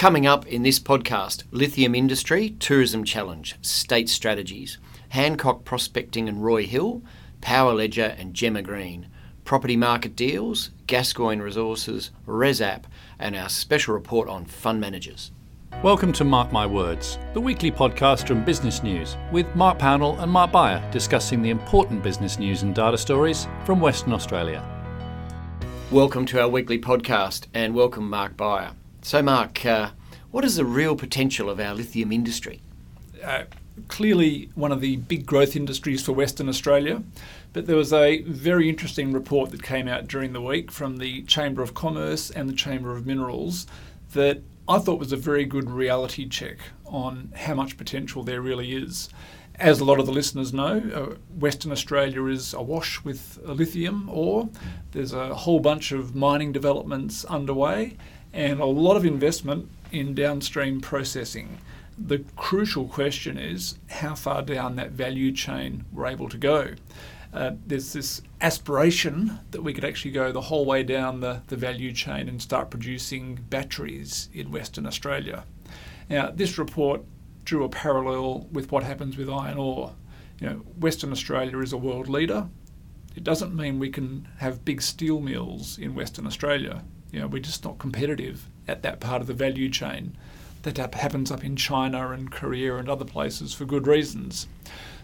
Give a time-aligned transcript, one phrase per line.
[0.00, 4.78] Coming up in this podcast lithium industry, tourism challenge, state strategies,
[5.10, 7.02] Hancock Prospecting and Roy Hill,
[7.42, 9.08] Power Ledger and Jemma Green,
[9.44, 12.84] property market deals, Gascoyne Resources, ResApp,
[13.18, 15.32] and our special report on fund managers.
[15.82, 20.32] Welcome to Mark My Words, the weekly podcast from Business News, with Mark Pownall and
[20.32, 24.64] Mark Beyer discussing the important business news and data stories from Western Australia.
[25.90, 28.70] Welcome to our weekly podcast, and welcome Mark Beyer.
[29.02, 29.90] So, Mark, uh,
[30.30, 32.60] what is the real potential of our lithium industry?
[33.24, 33.44] Uh,
[33.88, 37.02] clearly, one of the big growth industries for Western Australia.
[37.52, 41.22] But there was a very interesting report that came out during the week from the
[41.22, 43.66] Chamber of Commerce and the Chamber of Minerals
[44.12, 48.72] that I thought was a very good reality check on how much potential there really
[48.72, 49.08] is.
[49.56, 54.48] As a lot of the listeners know, uh, Western Australia is awash with lithium ore.
[54.92, 57.96] There's a whole bunch of mining developments underway
[58.32, 61.58] and a lot of investment in downstream processing.
[61.98, 66.74] The crucial question is how far down that value chain we're able to go.
[67.32, 71.56] Uh, there's this aspiration that we could actually go the whole way down the, the
[71.56, 75.44] value chain and start producing batteries in Western Australia.
[76.08, 77.02] Now, this report
[77.44, 79.94] drew a parallel with what happens with iron ore.
[80.40, 82.48] You know, Western Australia is a world leader.
[83.14, 86.82] It doesn't mean we can have big steel mills in Western Australia.
[87.12, 90.16] You know, we're just not competitive at that part of the value chain.
[90.62, 94.46] That happens up in China and Korea and other places for good reasons.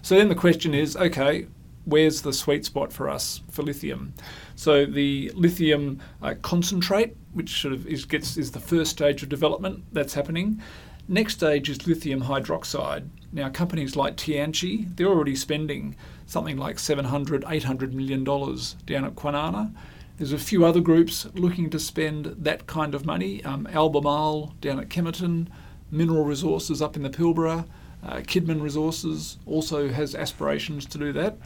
[0.03, 1.47] So then the question is okay,
[1.87, 4.13] where's the sweet spot for us for lithium?
[4.55, 9.29] So the lithium uh, concentrate, which sort of is, gets is the first stage of
[9.29, 10.61] development that's happening.
[11.09, 13.09] Next stage is lithium hydroxide.
[13.33, 15.95] Now, companies like Tianqi, they're already spending
[16.27, 19.73] something like 700, 800 million dollars down at Kwinana.
[20.17, 23.45] There's a few other groups looking to spend that kind of money.
[23.45, 25.48] Um, Albemarle down at Kemerton,
[25.91, 27.67] Mineral Resources up in the Pilbara,
[28.03, 31.36] uh, Kidman Resources also has aspirations to do that.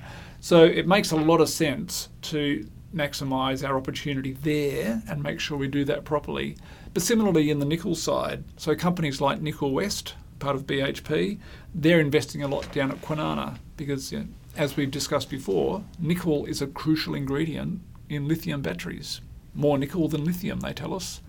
[0.41, 5.57] So it makes a lot of sense to maximise our opportunity there and make sure
[5.57, 6.57] we do that properly.
[6.93, 11.39] But similarly in the nickel side, so companies like Nickel West, part of BHP,
[11.75, 16.45] they're investing a lot down at Kwinana because, you know, as we've discussed before, nickel
[16.47, 19.21] is a crucial ingredient in lithium batteries.
[19.55, 21.21] More nickel than lithium, they tell us.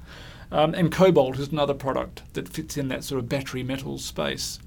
[0.51, 4.59] Um, and cobalt is another product that fits in that sort of battery metals space.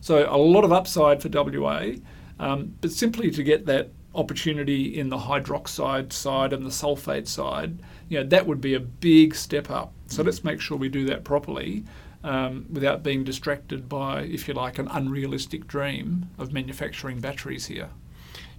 [0.00, 1.92] So a lot of upside for WA,
[2.40, 7.78] um, but simply to get that opportunity in the hydroxide side and the sulfate side,
[8.08, 9.92] you know, that would be a big step up.
[10.06, 11.84] So let's make sure we do that properly
[12.24, 17.90] um, without being distracted by, if you like, an unrealistic dream of manufacturing batteries here.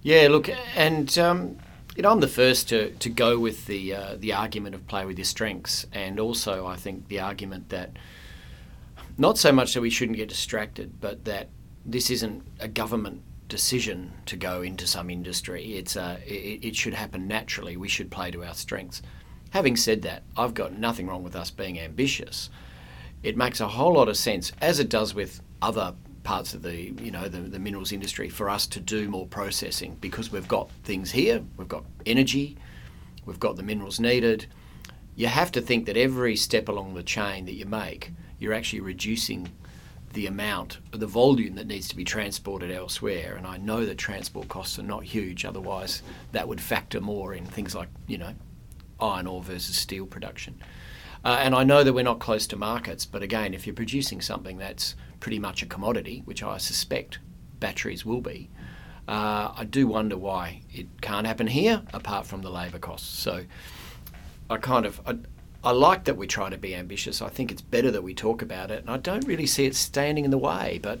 [0.02, 1.58] Yeah, look, and um,
[1.96, 5.04] you know, I'm the first to, to go with the uh, the argument of play
[5.04, 7.90] with your strengths, and also I think the argument that
[9.18, 11.48] not so much that we shouldn't get distracted, but that
[11.84, 15.74] this isn't a government decision to go into some industry.
[15.74, 17.76] It's uh, it, it should happen naturally.
[17.76, 19.02] We should play to our strengths.
[19.50, 22.50] Having said that, I've got nothing wrong with us being ambitious.
[23.22, 26.74] It makes a whole lot of sense, as it does with other parts of the
[27.02, 30.70] you know the, the minerals industry for us to do more processing because we've got
[30.84, 32.56] things here we've got energy
[33.24, 34.46] we've got the minerals needed.
[35.14, 38.80] You have to think that every step along the chain that you make you're actually
[38.80, 39.50] reducing
[40.14, 43.36] the amount the volume that needs to be transported elsewhere.
[43.36, 46.02] And I know that transport costs are not huge otherwise
[46.32, 48.34] that would factor more in things like you know
[49.00, 50.60] iron ore versus steel production
[51.24, 54.20] uh, and I know that we're not close to markets but again if you're producing
[54.20, 57.18] something that's pretty much a commodity, which I suspect
[57.60, 58.48] batteries will be,
[59.06, 63.08] uh, I do wonder why it can't happen here apart from the labour costs.
[63.18, 63.44] So
[64.48, 65.00] I kind of.
[65.06, 65.18] I,
[65.62, 67.20] I like that we try to be ambitious.
[67.20, 69.76] I think it's better that we talk about it, and I don't really see it
[69.76, 70.80] standing in the way.
[70.82, 71.00] But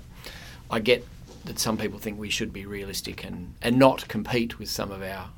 [0.70, 1.06] I get
[1.46, 5.02] that some people think we should be realistic and, and not compete with some of
[5.02, 5.30] our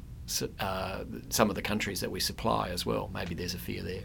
[0.59, 3.11] uh, some of the countries that we supply as well.
[3.15, 4.03] Maybe there's a fear there.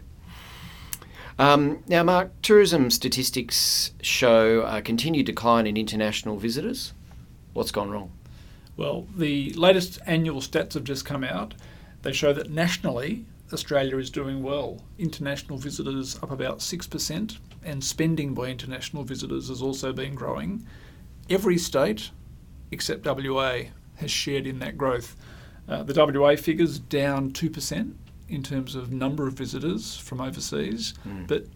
[1.38, 6.92] Um, now, Mark, tourism statistics show a continued decline in international visitors.
[7.52, 8.10] What's gone wrong?
[8.76, 11.54] Well, the latest annual stats have just come out.
[12.02, 14.82] They show that nationally, Australia is doing well.
[14.98, 20.66] International visitors up about 6%, and spending by international visitors has also been growing.
[21.30, 22.10] Every state,
[22.70, 23.62] except WA,
[23.96, 25.16] has shared in that growth.
[25.68, 27.94] Uh, the WA figures down 2%,
[28.28, 31.26] in terms of number of visitors from overseas, mm.
[31.26, 31.46] but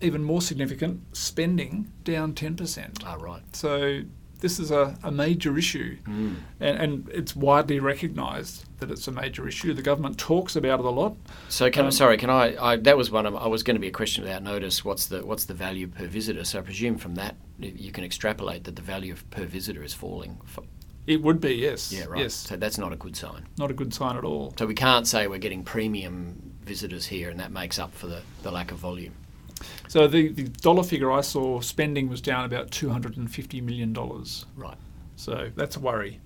[0.00, 3.02] even more significant, spending down 10%.
[3.04, 3.42] Ah, right.
[3.54, 4.02] So
[4.40, 6.34] this is a, a major issue, Mm.
[6.58, 9.72] and, and it's widely recognised that it's a major issue.
[9.72, 11.16] The government talks about it a lot.
[11.48, 12.76] So, can, Um, sorry, can I, I?
[12.76, 13.24] That was one.
[13.24, 14.84] Of, I was going to be a question without notice.
[14.84, 16.42] What's the what's the value per visitor?
[16.42, 20.38] So, I presume from that you can extrapolate that the value per visitor is falling.
[21.06, 22.20] It would be yes, Yeah, right.
[22.22, 23.46] yes, So that's not a good sign.
[23.58, 24.54] not a good sign at all.
[24.56, 28.22] So we can't say we're getting premium visitors here, and that makes up for the,
[28.42, 29.14] the lack of volume.
[29.88, 33.60] So the, the dollar figure I saw spending was down about two hundred and fifty
[33.60, 34.46] million dollars.
[34.56, 34.76] Right.
[35.16, 36.20] So that's a worry.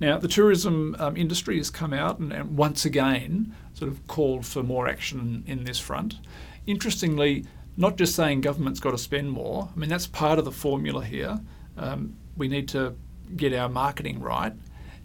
[0.00, 4.44] Now, the tourism um, industry has come out and, and once again sort of called
[4.44, 6.16] for more action in this front.
[6.66, 7.44] Interestingly,
[7.76, 11.04] not just saying government's got to spend more, I mean, that's part of the formula
[11.04, 11.40] here.
[11.76, 12.94] Um, we need to
[13.36, 14.52] get our marketing right.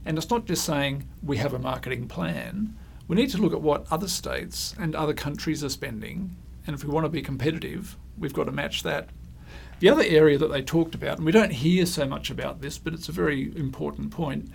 [0.05, 2.75] And it's not just saying we have a marketing plan,
[3.07, 6.35] we need to look at what other states and other countries are spending.
[6.65, 9.09] And if we want to be competitive, we've got to match that.
[9.79, 12.77] The other area that they talked about, and we don't hear so much about this,
[12.77, 14.49] but it's a very important point,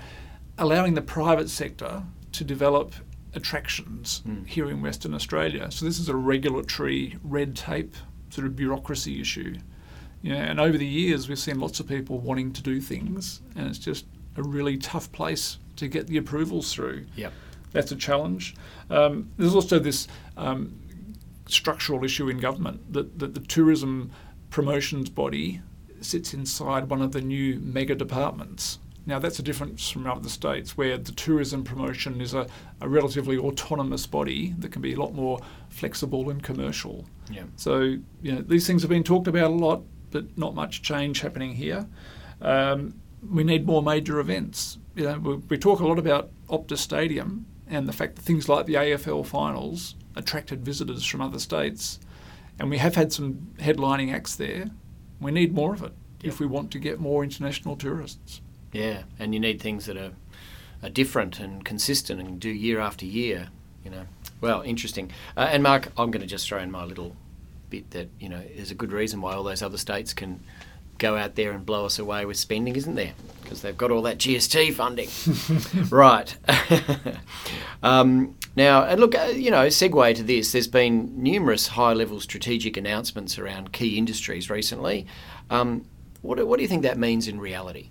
[0.58, 2.02] allowing the private sector
[2.32, 2.94] to develop
[3.34, 4.46] attractions Mm.
[4.46, 5.70] here in Western Australia.
[5.70, 7.96] So this is a regulatory red tape
[8.30, 9.56] sort of bureaucracy issue.
[10.22, 13.40] You know, and over the years we've seen lots of people wanting to do things
[13.56, 17.06] and it's just a really tough place to get the approvals through.
[17.16, 17.32] Yep.
[17.72, 18.54] That's a challenge.
[18.90, 20.78] Um, there's also this um,
[21.46, 24.10] structural issue in government that, that the tourism
[24.50, 25.60] promotions body
[26.00, 28.78] sits inside one of the new mega departments.
[29.04, 32.46] Now, that's a difference from other states where the tourism promotion is a,
[32.80, 35.40] a relatively autonomous body that can be a lot more
[35.70, 37.04] flexible and commercial.
[37.28, 37.44] Yeah.
[37.56, 41.20] So, you know, these things have been talked about a lot, but not much change
[41.20, 41.86] happening here.
[42.40, 44.78] Um, we need more major events.
[44.94, 48.48] You know, we, we talk a lot about Optus Stadium and the fact that things
[48.48, 51.98] like the AFL finals attracted visitors from other states,
[52.58, 54.70] and we have had some headlining acts there.
[55.20, 55.92] We need more of it
[56.22, 58.40] if we want to get more international tourists.
[58.72, 60.12] Yeah, and you need things that are,
[60.82, 63.48] are different and consistent and do year after year.
[63.84, 64.06] You know,
[64.40, 65.10] well, interesting.
[65.36, 67.16] Uh, and Mark, I'm going to just throw in my little
[67.72, 70.40] bit that you know there's a good reason why all those other states can
[70.98, 73.14] go out there and blow us away with spending, isn't there?
[73.42, 75.08] Because they've got all that GST funding.
[75.90, 76.36] right.
[77.82, 80.52] um, now, and look, uh, you know, segue to this.
[80.52, 85.06] There's been numerous high-level strategic announcements around key industries recently.
[85.50, 85.86] Um,
[86.20, 87.88] what, what do you think that means in reality?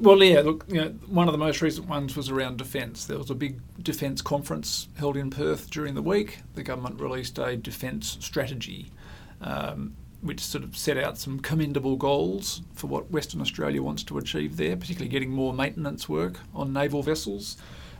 [0.00, 3.04] Well, yeah, look, you know, one of the most recent ones was around defence.
[3.04, 6.38] There was a big defence conference held in Perth during the week.
[6.54, 8.92] The government released a defence strategy,
[9.40, 14.18] um, which sort of set out some commendable goals for what Western Australia wants to
[14.18, 17.56] achieve there, particularly getting more maintenance work on naval vessels.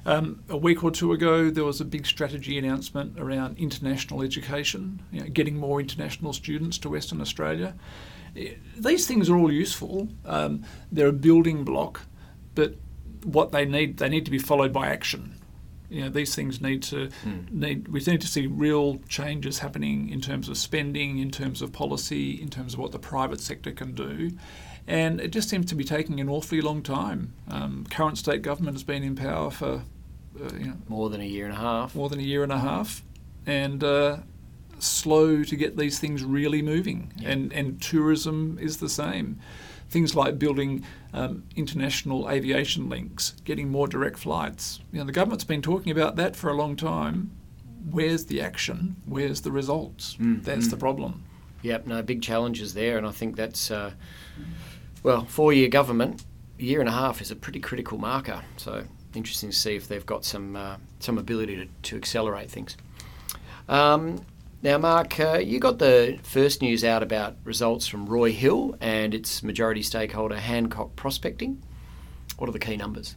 [0.07, 5.03] Um, a week or two ago, there was a big strategy announcement around international education,
[5.11, 7.75] you know, getting more international students to Western Australia
[8.79, 10.09] these things are all useful.
[10.25, 12.03] Um, they're a building block,
[12.55, 12.75] but
[13.25, 15.35] what they need they need to be followed by action.
[15.91, 17.09] You know, these things need to
[17.51, 21.73] need we need to see real changes happening in terms of spending, in terms of
[21.73, 24.33] policy, in terms of what the private sector can do.
[24.87, 27.35] And it just seems to be taking an awfully long time.
[27.51, 29.83] Um, current state government has been in power for
[30.41, 31.95] uh, you know, More than a year and a half.
[31.95, 33.03] more than a year and a half,
[33.47, 34.19] and uh,
[34.83, 37.13] slow to get these things really moving.
[37.17, 37.31] Yeah.
[37.31, 39.39] And and tourism is the same.
[39.91, 40.85] Things like building
[41.15, 44.81] um, international aviation links, getting more direct flights.
[44.93, 47.31] You know, the government's been talking about that for a long time.
[47.91, 48.97] Where's the action?
[49.07, 50.17] Where's the results?
[50.17, 50.71] Mm, That's mm.
[50.73, 51.25] the problem.
[51.63, 53.93] Yep, no, big challenges there, and I think that's, uh,
[55.03, 56.25] well, four year government,
[56.59, 58.43] year and a half is a pretty critical marker.
[58.59, 62.77] So interesting to see if they've got some, uh, some ability to, to accelerate things.
[63.69, 64.25] Um,
[64.63, 69.15] now, Mark, uh, you got the first news out about results from Roy Hill and
[69.15, 71.63] its majority stakeholder Hancock Prospecting.
[72.39, 73.17] What are the key numbers?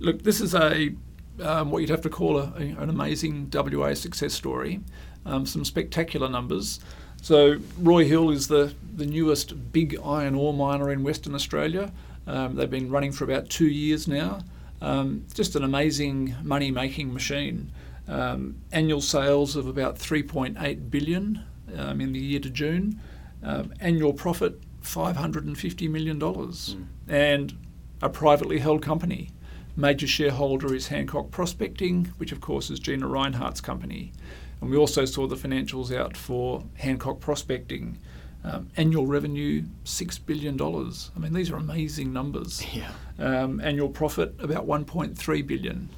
[0.00, 0.94] Look, this is a
[1.42, 4.80] um, what you'd have to call a, a- an amazing WA success story.
[5.24, 6.80] Um, some spectacular numbers.
[7.22, 11.92] So Roy Hill is the the newest big iron ore miner in Western Australia.
[12.26, 14.40] Um, they've been running for about two years now.
[14.82, 17.70] Um, just an amazing money making machine.
[18.10, 21.44] Um, annual sales of about 3.8 billion
[21.76, 23.00] um, in the year to June.
[23.42, 26.76] Um, annual profit 550 million dollars,
[27.08, 27.56] and
[28.02, 29.30] a privately held company.
[29.76, 34.12] Major shareholder is Hancock Prospecting, which of course is Gina Rinehart's company.
[34.60, 37.98] And we also saw the financials out for Hancock Prospecting.
[38.42, 40.60] Um, annual revenue $6 billion.
[40.60, 42.64] I mean, these are amazing numbers.
[42.74, 42.90] Yeah.
[43.18, 45.90] Um, annual profit about 1.3 billion.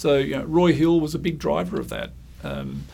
[0.00, 2.12] So, you know, Roy Hill was a big driver of that.
[2.42, 2.86] Um,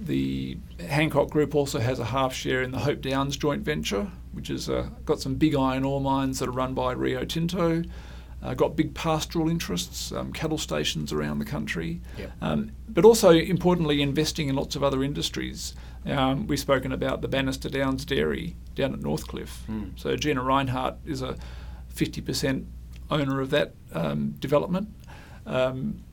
[0.00, 4.46] the Hancock Group also has a half share in the Hope Downs joint venture, which
[4.46, 7.82] has uh, got some big iron ore mines that are run by Rio Tinto.
[8.40, 12.32] Uh, got big pastoral interests, um, cattle stations around the country, Yep.
[12.40, 15.74] um, but also importantly investing in lots of other industries.
[16.06, 19.64] Um, we've spoken about the Bannister Downs Dairy down at Northcliffe.
[19.68, 19.98] Mm.
[19.98, 21.36] So Gina Rinehart is a
[21.92, 22.66] 50%
[23.10, 24.90] owner of that um, development.
[25.44, 26.04] Um,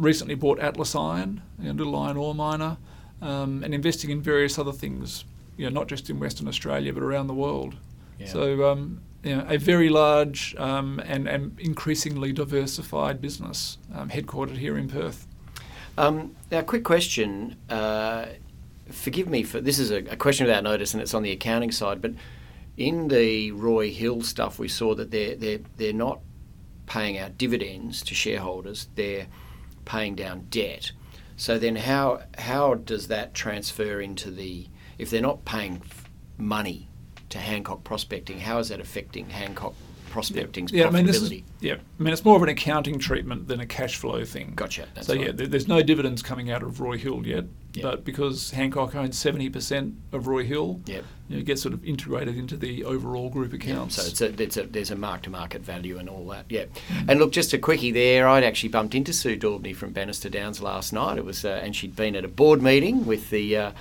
[0.00, 2.78] recently bought Atlas Iron, a little iron ore miner,
[3.20, 5.24] um, and investing in various other things,
[5.56, 7.76] you know, not just in Western Australia but around the world.
[8.18, 8.26] Yeah.
[8.26, 14.56] So, um, you know, a very large um, and, and increasingly diversified business um, headquartered
[14.56, 15.26] here in Perth.
[15.98, 17.56] Um, now, quick question.
[17.68, 18.26] Uh,
[18.88, 21.70] forgive me for this is a, a question without notice, and it's on the accounting
[21.70, 22.00] side.
[22.00, 22.12] But
[22.76, 26.20] in the Roy Hill stuff, we saw that they're they're they're not
[26.86, 29.26] paying out dividends to shareholders; they're
[29.90, 30.92] paying down debt.
[31.36, 34.68] So then, how how does that transfer into the
[34.98, 35.82] if they're not paying
[36.38, 36.88] money
[37.30, 38.40] to Hancock Prospecting?
[38.40, 39.74] How is that affecting Hancock
[40.10, 40.92] Prospecting's yeah, I profitability?
[40.92, 43.96] mean, this is, yeah, I mean, it's more of an accounting treatment than a cash
[43.96, 44.52] flow thing.
[44.56, 44.86] Gotcha.
[45.00, 45.26] So right.
[45.26, 47.82] yeah, there, there's no dividends coming out of Roy Hill yet, Yeah.
[47.82, 51.04] but because Hancock owns seventy percent of Roy Hill, Yep.
[51.28, 53.96] you know, it gets sort of integrated into the overall group accounts.
[53.96, 56.46] So it's a, it's a, there's a mark to market value and all that.
[56.48, 56.64] Yeah.
[57.08, 58.28] And look, just a quickie there.
[58.28, 61.18] I'd actually bumped into Sue Daubney from Bannister Downs last night.
[61.18, 63.56] It was, uh, and she'd been at a board meeting with the.
[63.56, 63.72] Uh,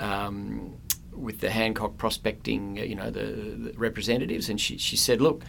[0.00, 0.74] um,
[1.14, 5.42] with the Hancock prospecting, uh, you know, the, the representatives, and she, she said, "Look,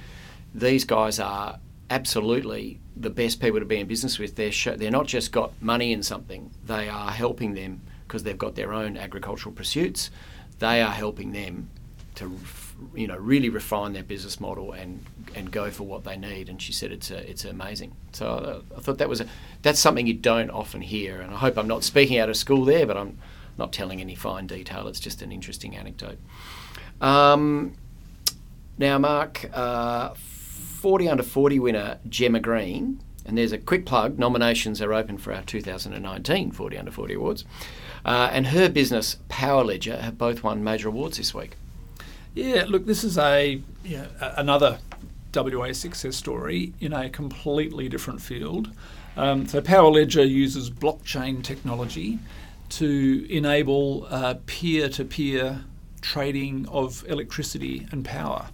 [0.53, 4.35] these guys are absolutely the best people to be in business with.
[4.35, 8.37] They're sho- they're not just got money in something; they are helping them because they've
[8.37, 10.11] got their own agricultural pursuits.
[10.59, 11.69] They are helping them
[12.15, 12.39] to,
[12.95, 15.03] you know, really refine their business model and
[15.35, 18.77] and go for what they need." And she said, "It's a, it's amazing." So uh,
[18.77, 19.27] I thought that was a,
[19.61, 22.65] that's something you don't often hear, and I hope I'm not speaking out of school
[22.65, 23.17] there, but I'm
[23.57, 24.87] not telling any fine detail.
[24.87, 26.17] It's just an interesting anecdote.
[27.01, 27.73] Um,
[28.77, 34.81] now, Mark, uh, 40 under 40 winner Jemma Green, and there's a quick plug nominations
[34.81, 37.45] are open for our 2019 40 under 40 awards.
[38.03, 41.55] Uh, and her business, Power Ledger, have both won major awards this week.
[42.35, 43.61] Yeah, look, this is a
[44.19, 44.79] another
[45.33, 48.71] WA success story in a completely different field.
[49.17, 52.19] Um, so Power Ledger uses blockchain technology
[52.69, 55.63] to enable uh, peer-to-peer
[56.01, 58.47] trading of electricity and power.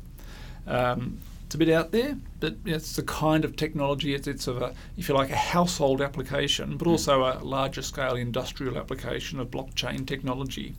[0.68, 4.14] Um, it's a bit out there, but it's the kind of technology.
[4.14, 8.16] It's, it's of a, if you like, a household application, but also a larger scale
[8.16, 10.76] industrial application of blockchain technology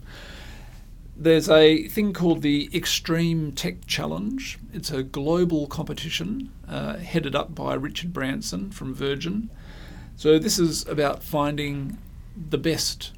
[1.17, 4.59] there's a thing called the Extreme Tech Challenge.
[4.73, 9.51] It's a global competition uh, headed up by Richard Branson from Virgin.
[10.17, 11.99] So this is about finding
[12.37, 13.13] the best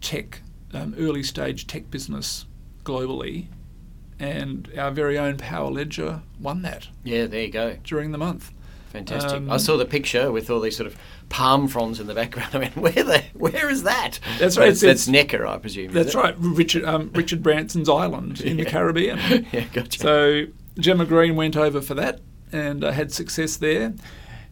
[0.00, 0.42] tech,
[0.74, 2.46] um, early stage tech business
[2.84, 3.46] globally,
[4.18, 7.76] and our very own Power Ledger won that Yeah, there you go.
[7.84, 8.52] during the month.
[8.92, 9.32] Fantastic.
[9.34, 10.96] Um, I saw the picture with all these sort of
[11.28, 12.50] palm fronds in the background.
[12.54, 14.18] I mean, where the where is that?
[14.38, 15.92] That's right, That's, it's- that's Necker, I presume.
[15.92, 19.18] That's right, Richard um, Richard Branson's island in the Caribbean.
[19.52, 19.98] yeah, gotcha.
[20.00, 20.44] So
[20.76, 22.20] Jemma Green went over for that
[22.52, 23.94] and uh, had success there.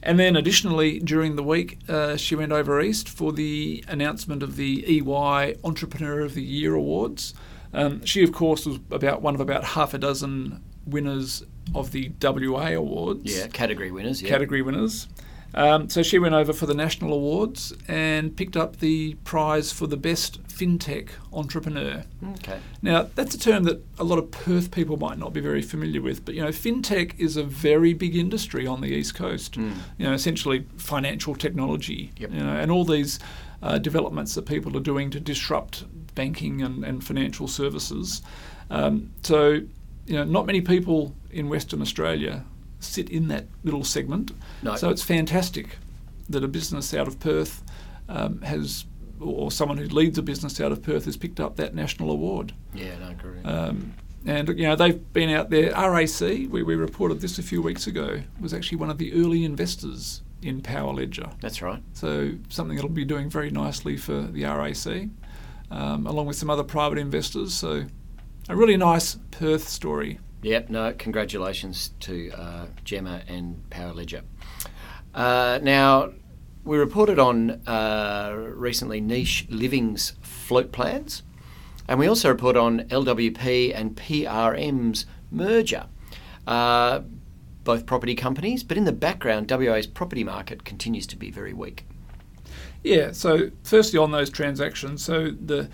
[0.03, 4.57] And then additionally, during the week, uh, she went over east for the announcement of
[4.57, 7.35] the EY Entrepreneur of the Year Awards.
[7.73, 11.43] Um, she, of course, was about one of about half a dozen winners
[11.75, 14.23] of the WA Awards yeah, category winners.
[14.23, 14.31] Yeah.
[14.31, 15.09] category winners.
[15.55, 19.87] Um, so she went over for the national awards and picked up the prize for
[19.87, 22.05] the best fintech entrepreneur.
[22.35, 22.59] Okay.
[22.83, 26.03] Now, that's a term that a lot of Perth people might not be very familiar
[26.03, 29.55] with, but you know, fintech is a very big industry on the east coast.
[29.55, 29.75] Mm.
[29.97, 32.13] You know, essentially financial technology.
[32.19, 32.33] Yep.
[32.33, 33.19] You know, and all these
[33.63, 38.23] uh, developments that people are doing to disrupt banking and, and financial services.
[38.71, 39.63] Um, so,
[40.07, 42.45] you know, not many people in Western Australia
[42.81, 44.33] sit in that little segment.
[44.63, 44.77] No.
[44.77, 45.79] So it's fantastic
[46.29, 47.63] that a business out of Perth
[48.09, 48.85] um, has,
[49.21, 52.55] or someone who leads a business out of Perth has picked up that national award.
[52.75, 53.47] Yeah, no, correct.
[53.47, 53.95] Um,
[54.27, 55.73] and you know they've been out there.
[55.73, 59.45] RAC, we, we reported this a few weeks ago, was actually one of the early
[59.45, 61.31] investors in Power Ledger.
[61.41, 61.83] That's right.
[61.95, 65.09] So something that'll be doing very nicely for the RAC,
[65.71, 67.55] um, along with some other private investors.
[67.55, 67.85] So
[68.49, 70.19] a really nice Perth story.
[70.43, 74.23] Yep, no, congratulations to uh, Jemma and Power Ledger.
[75.15, 76.13] Uh, now,
[76.65, 81.23] we reported on uh, recently Niche Living's float plans,
[81.89, 85.87] and we also report on LWP and PRM's merger.
[86.47, 87.01] Uh,
[87.65, 91.85] both property companies, but in the background, WA's property market continues to be very weak.
[92.83, 93.13] Yeah.
[93.13, 95.69] So firstly, on those transactions, so the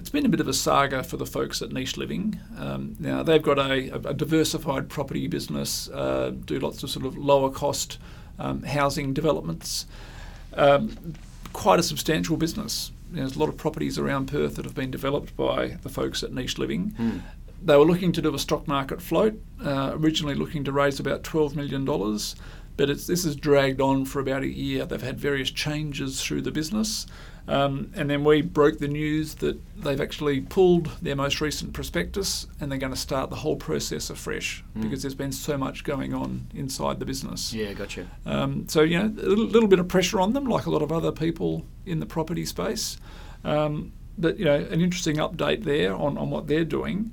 [0.00, 2.40] it's been a bit of a saga for the folks at Niche Living.
[2.56, 7.18] Um, now they've got a, a diversified property business, uh, do lots of sort of
[7.18, 7.98] lower cost
[8.38, 9.84] um, housing developments.
[10.54, 11.14] Um,
[11.52, 12.92] quite a substantial business.
[13.10, 15.90] You know, there's a lot of properties around Perth that have been developed by the
[15.90, 16.94] folks at Niche Living.
[16.98, 17.20] Mm.
[17.62, 21.24] They were looking to do a stock market float, uh, originally looking to raise about
[21.24, 24.86] $12 million, but this has dragged on for about a year.
[24.86, 27.06] They've had various changes through the business.
[27.48, 32.46] Um, and then we broke the news that they've actually pulled their most recent prospectus
[32.60, 34.82] and they're going to start the whole process afresh Mm.
[34.82, 37.52] because there's been so much going on inside the business.
[37.52, 38.06] Yeah, gotcha.
[38.24, 40.82] Um, so, you know, a little, little bit of pressure on them, like a lot
[40.82, 42.98] of other people in the property space.
[43.44, 47.12] Um, but, you know, an interesting update there on, on what they're doing.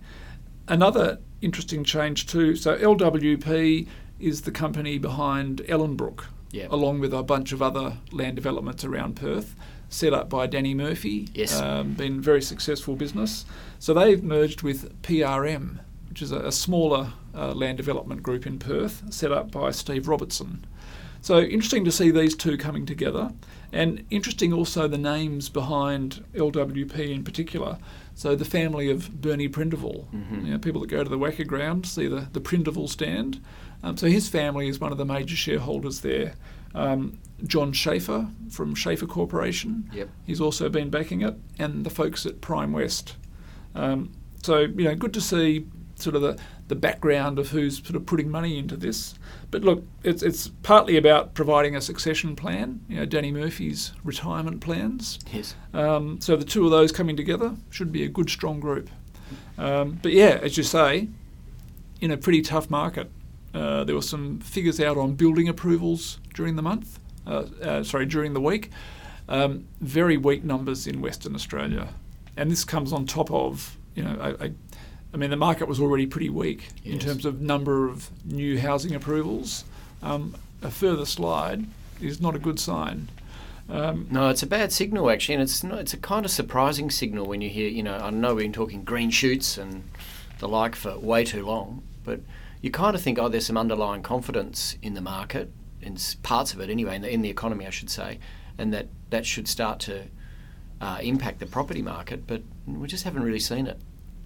[0.67, 2.55] Another interesting change, too.
[2.55, 3.87] So, LWP
[4.19, 6.67] is the company behind Ellenbrook, Yeah.
[6.69, 9.55] along with a bunch of other land developments around Perth,
[9.89, 11.27] set up by Danny Murphy.
[11.33, 11.59] Yes.
[11.59, 13.45] Um, been a very successful business.
[13.79, 15.79] So, they've merged with PRM,
[16.09, 20.07] which is a, a smaller uh, land development group in Perth, set up by Steve
[20.07, 20.65] Robertson.
[21.21, 23.31] So interesting to see these two coming together,
[23.73, 27.79] and interesting also the names behind LWP in particular.
[28.15, 30.45] So the family of Bernie Prindiville, Mhm.
[30.45, 33.41] you know, people that go to the WACA ground see the the Prindiville stand.
[33.83, 36.35] Um, so his family is one of the major shareholders there.
[36.75, 40.09] Um, John Schaffer from Schaffer Corporation, Yep.
[40.25, 43.15] he's also been backing it, and the folks at Prime West.
[43.75, 44.11] Um,
[44.43, 48.05] so you know, good to see sort of the, the background of who's sort of
[48.05, 49.15] putting money into this.
[49.51, 52.81] But look, it's it's partly about providing a succession plan.
[52.89, 55.19] You know, Danny Murphy's retirement plans.
[55.31, 55.55] Yes.
[55.73, 58.89] Um, so the two of those coming together should be a good, strong group.
[59.59, 61.07] Um, but yeah, as you say,
[62.01, 63.11] in a pretty tough market,
[63.57, 66.99] uh, there were some figures out on building approvals during the month.
[67.25, 68.71] Uh, uh, sorry, during the week.
[69.27, 71.89] Um, very weak numbers in Western Australia,
[72.37, 74.51] and this comes on top of you know I, I,
[75.13, 78.95] I mean the market was already pretty weak in terms of number of new housing
[78.95, 79.65] approvals.
[80.01, 81.65] Um, a further slide
[81.99, 83.09] is not a good sign.
[83.69, 86.89] Um, No, it's a bad signal actually, and it's not, it's a kind of surprising
[86.89, 89.83] signal when you hear, you know, I know we've been talking green shoots and
[90.39, 92.21] the like for way too long, but
[92.61, 96.59] you kind of think, oh, there's some underlying confidence in the market, in parts of
[96.59, 98.19] it anyway, in the, in the economy, I should say,
[98.57, 100.05] and that that should start to
[100.81, 103.79] uh, impact the property market, but we just haven't really seen it.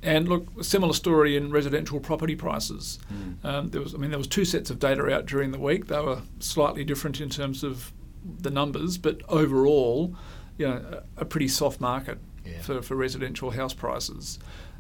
[0.04, 2.98] And look, similar story in residential property prices.
[3.44, 5.88] Um, there was, I mean, there was two sets of data out during the week.
[5.88, 7.94] They were slightly different in terms of
[8.40, 10.16] the numbers, but overall,
[10.58, 12.62] you know, a, a pretty soft market Yeah.
[12.62, 14.40] for, for residential house prices.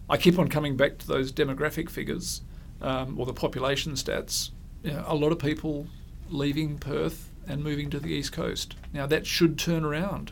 [0.09, 2.41] I keep on coming back to those demographic figures
[2.81, 4.51] um, or the population stats.
[4.83, 5.87] You know, a lot of people
[6.29, 8.75] leaving Perth and moving to the east coast.
[8.93, 10.31] Now that should turn around,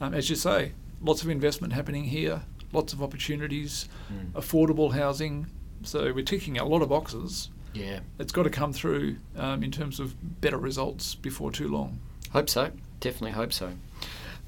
[0.00, 0.72] um, as you say.
[1.02, 4.32] Lots of investment happening here, lots of opportunities, Mm.
[4.32, 5.46] affordable housing.
[5.82, 7.48] So we're ticking a lot of boxes.
[7.72, 11.98] Yeah, It's got to come through um, in terms of better results before too long.
[12.32, 12.70] hope so.
[13.00, 13.70] Definitely hope so.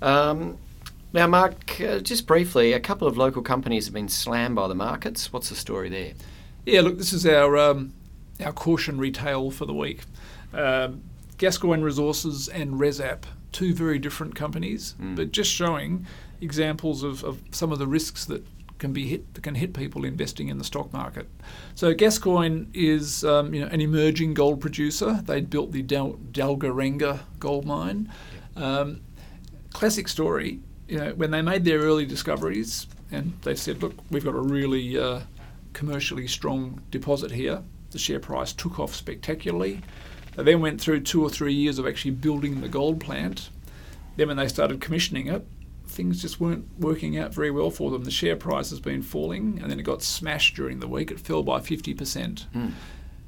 [0.02, 0.58] Um,
[1.12, 4.74] now, Mark, uh, just briefly, a couple of local companies have been slammed by the
[4.74, 5.32] markets.
[5.32, 6.12] What's the story there?
[6.64, 7.92] Yeah, look, this is our um,
[8.44, 10.02] our cautionary tale for the week.
[10.52, 11.02] Um,
[11.38, 15.16] Gascoyne Resources and ResApp, two very different companies, Mm.
[15.16, 16.06] but just showing
[16.40, 18.44] examples of, of some of the risks that
[18.78, 21.28] can be hit that can hit people investing in the stock market.
[21.74, 25.20] So Gascoigne is um, you know an emerging gold producer.
[25.24, 28.12] They'd built the Dal- Dalgaranga gold mine.
[28.56, 29.00] Um,
[29.72, 30.60] classic story.
[30.88, 34.40] You know, when they made their early discoveries, and they said, "Look, we've got a
[34.40, 35.20] really uh,
[35.72, 39.80] commercially strong deposit here." The share price took off spectacularly.
[40.36, 43.50] They then went through two or three years of actually building the gold plant.
[44.16, 45.46] Then, when they started commissioning it,
[45.86, 48.04] things just weren't working out very well for them.
[48.04, 51.10] The share price has been falling, and then it got smashed during the week.
[51.10, 52.72] It fell by fifty percent Mm.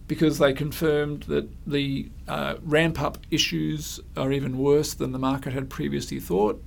[0.08, 5.52] because they confirmed that the uh, ramp up issues are even worse than the market
[5.52, 6.62] had previously thought.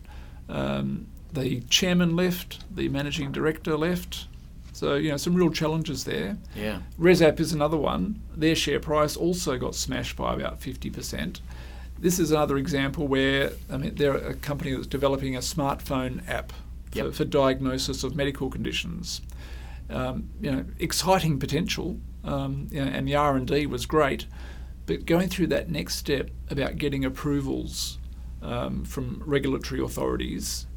[0.49, 4.27] Um, the chairman left, the managing director left.
[4.77, 6.37] So, you know, some real challenges there.
[6.55, 6.81] Yeah.
[6.99, 8.21] ResApp is another one.
[8.35, 11.39] Their share price also got smashed by about 50%.
[11.97, 16.51] This is another example where, I mean, they're a company that's developing a smartphone app
[16.91, 17.13] for, Yep.
[17.15, 19.21] for diagnosis of medical conditions.
[19.89, 24.27] Um, you know, exciting potential, um, you know, and the R and D was great,
[24.85, 27.97] but going through that next step about getting approvals
[28.43, 30.67] um, from regulatory authorities,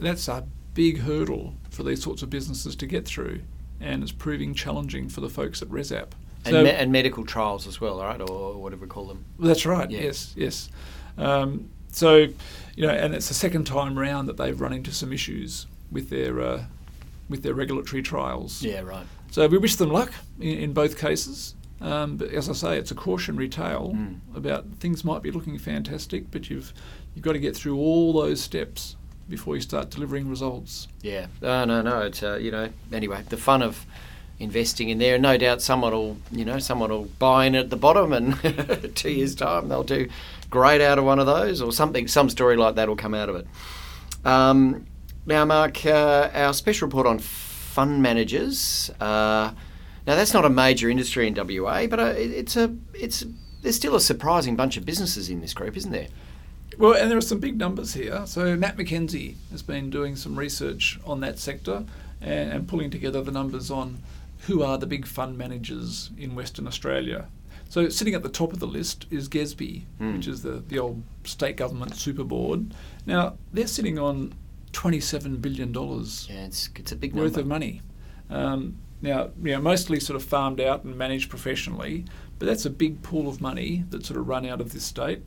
[0.00, 3.40] that's a big hurdle for these sorts of businesses to get through,
[3.80, 6.08] and it's proving challenging for the folks at ResApp.
[6.46, 8.20] And, me- and medical trials as well, right?
[8.20, 9.24] Or whatever we call them.
[9.38, 9.90] that's right.
[9.90, 10.02] Yeah.
[10.02, 10.70] Yes, yes.
[11.18, 12.16] Um, so,
[12.76, 16.08] you know, and it's the second time round that they've run into some issues with
[16.08, 16.64] their uh,
[17.28, 18.62] with their regulatory trials.
[18.62, 19.06] Yeah, right.
[19.32, 21.54] So we wish them luck in, in both cases.
[21.80, 24.20] Um, but as I say, it's a cautionary tale Mm.
[24.34, 26.72] about things might be looking fantastic, but you've
[27.14, 28.96] you've got to get through all those steps
[29.28, 30.88] before you start delivering results.
[31.02, 31.26] Yeah.
[31.40, 32.02] No, no, no.
[32.02, 32.68] It's uh, you know.
[32.92, 33.86] Anyway, the fun of
[34.38, 35.14] investing in there.
[35.14, 38.94] and No doubt, someone will you know someone will buy in at the bottom, and
[38.94, 40.08] two years time they'll do
[40.50, 42.08] great out of one of those, or something.
[42.08, 43.46] Some story like that will come out of it.
[44.24, 44.86] Um,
[45.24, 48.90] now, Mark, uh, our special report on fund managers.
[49.00, 49.52] Uh,
[50.06, 53.24] now, that's not a major industry in WA, but uh, it, it's a it's
[53.62, 56.08] there's still a surprising bunch of businesses in this group, isn't there?
[56.78, 58.22] Well, and there are some big numbers here.
[58.26, 61.84] So Matt McKenzie has been doing some research on that sector
[62.20, 63.98] and, and pulling together the numbers on
[64.40, 67.26] who are the big fund managers in Western Australia.
[67.68, 70.16] So sitting at the top of the list is GESB, Hmm.
[70.16, 72.72] which is the, the old state government super board.
[73.06, 74.34] Now they're sitting on
[74.72, 77.40] twenty-seven billion dollars Yeah, it's it's a big worth number.
[77.40, 77.80] of money.
[78.30, 82.04] Um, now, you know, mostly sort of farmed out and managed professionally,
[82.38, 85.22] but that's a big pool of money that's sort of run out of this state.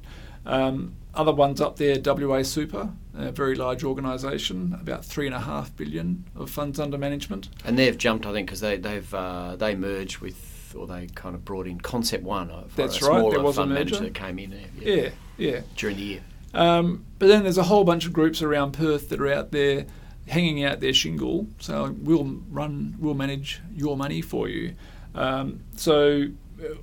[0.46, 5.40] Um, other ones up there, WA Super, a very large organisation, about three and a
[5.40, 7.50] half billion of funds under management.
[7.66, 11.36] And they've jumped, I think, because they they've uh, they merged with, or they kind
[11.36, 12.52] of brought in Concept One.
[12.52, 15.62] uh, That's right, there was a fund manager that came in there, Yeah, yeah.
[15.76, 16.22] during the year.
[16.54, 19.86] Um, but then there's a whole bunch of groups around Perth that are out there
[20.28, 21.48] hanging out their shingle.
[21.60, 24.76] So we'll run, we'll manage your money for you.
[25.16, 26.28] Um, so
[26.64, 26.76] uh,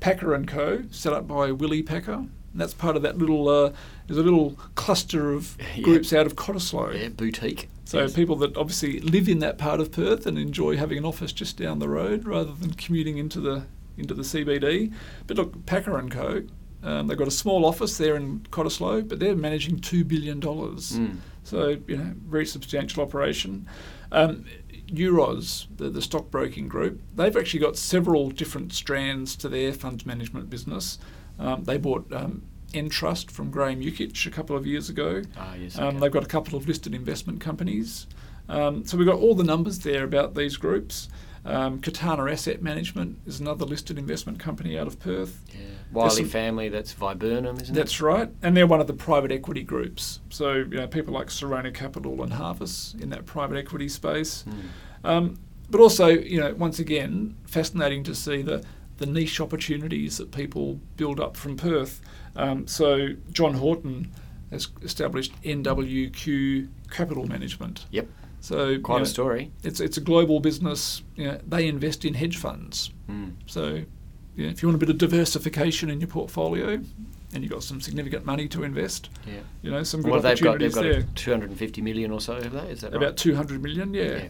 [0.00, 0.82] Packer and Co.
[0.90, 2.26] set up by Willie Packer.
[2.52, 3.48] And that's part of that little.
[3.48, 3.72] Uh,
[4.06, 5.82] there's a little cluster of Yeah.
[5.82, 7.00] groups out of Cottesloe.
[7.00, 7.68] Yeah, boutique.
[7.84, 8.12] So Yes.
[8.14, 11.56] people that obviously live in that part of Perth and enjoy having an office just
[11.56, 13.64] down the road rather than commuting into the
[13.98, 14.92] into the CBD.
[15.26, 16.42] But look, Packer and Co.
[16.82, 20.92] Um, they've got a small office there in Cottesloe, but they're managing two billion dollars.
[20.98, 21.18] Mm.
[21.44, 23.68] So you know, very substantial operation.
[24.10, 24.44] Um,
[24.88, 30.50] Euroz, the, the stockbroking group, they've actually got several different strands to their funds management
[30.50, 30.98] business.
[31.38, 32.42] Um, they bought um,
[32.74, 35.22] Entrust from Graham Yukich a couple of years ago.
[35.36, 35.78] Ah, yes.
[35.78, 38.06] Um, they've got a couple of listed investment companies.
[38.48, 41.08] Um, so we've got all the numbers there about these groups.
[41.44, 45.40] Um, Katana Asset Management is another listed investment company out of Perth.
[45.52, 45.60] yeah.
[45.92, 46.68] Wiley family.
[46.68, 47.78] That's Viburnum, isn't it?
[47.78, 50.20] That's right, and they're one of the private equity groups.
[50.30, 54.44] So you know people like Sirona Capital and Harvest in that private equity space.
[54.48, 55.08] Mm.
[55.08, 58.62] Um, but also, you know, once again, fascinating to see the,
[59.02, 62.00] the niche opportunities that people build up from Perth.
[62.36, 64.12] Um, so John Horton
[64.50, 67.86] has established NWQ Capital Management.
[67.90, 68.08] Yep.
[68.40, 69.52] So you Quite know, a story.
[69.62, 71.02] It's it's a global business.
[71.16, 72.90] You know, they invest in hedge funds.
[73.08, 73.34] Mm.
[73.46, 73.82] So
[74.36, 76.80] you know, if you want a bit of diversification in your portfolio,
[77.34, 79.34] and you've got some significant money to invest, Yeah.
[79.62, 81.14] you know, some good What they've got, they've opportunities got there.
[81.14, 82.70] 250 million or so, have they?
[82.70, 83.02] Is that right?
[83.02, 84.28] About 200 million, yeah.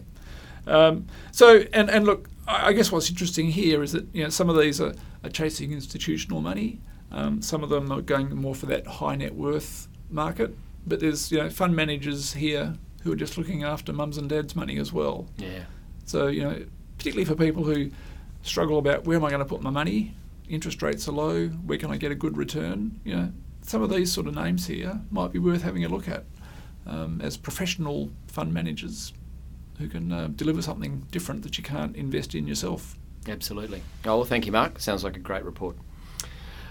[0.67, 0.73] Yeah.
[0.87, 4.49] Um, so, and, and look, I guess what's interesting here is that you know some
[4.49, 6.79] of these are, are chasing institutional money.
[7.11, 10.55] Um, some of them are going more for that high net worth market.
[10.85, 14.55] But there's you know fund managers here who are just looking after mums and dads'
[14.55, 15.27] money as well.
[15.37, 15.63] Yeah.
[16.05, 16.65] So you know,
[16.97, 17.91] particularly for people who
[18.41, 20.15] struggle about where am I going to put my money?
[20.49, 21.47] Interest rates are low.
[21.47, 22.99] Where can I get a good return?
[23.05, 26.09] You know, some of these sort of names here might be worth having a look
[26.09, 26.25] at
[26.85, 29.13] um, as professional fund managers
[29.83, 32.97] who can uh, deliver something different that you can't invest in yourself.
[33.27, 33.83] Absolutely.
[34.05, 34.79] Oh, well, thank you, Mark.
[34.79, 35.75] Sounds like a great report.